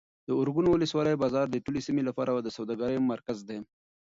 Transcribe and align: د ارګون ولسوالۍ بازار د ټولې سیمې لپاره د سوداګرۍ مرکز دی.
د 0.27 0.29
ارګون 0.41 0.65
ولسوالۍ 0.69 1.15
بازار 1.23 1.45
د 1.49 1.55
ټولې 1.65 1.81
سیمې 1.87 2.01
لپاره 2.09 2.31
د 2.35 2.47
سوداګرۍ 2.57 2.97
مرکز 3.11 3.37
دی. 3.49 3.57